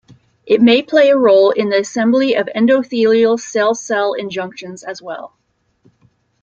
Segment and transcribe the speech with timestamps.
[0.47, 5.37] It may play a role in the assembly of endothelial cell-cell junctions, as well.